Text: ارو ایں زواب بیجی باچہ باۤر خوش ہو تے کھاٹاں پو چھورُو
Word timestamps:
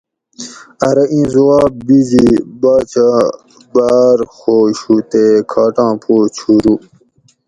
ارو 0.89 1.03
ایں 1.13 1.25
زواب 1.33 1.73
بیجی 1.85 2.27
باچہ 2.61 3.07
باۤر 3.73 4.19
خوش 4.37 4.77
ہو 4.85 4.95
تے 5.09 5.23
کھاٹاں 5.51 5.93
پو 6.03 6.13
چھورُو 6.35 6.75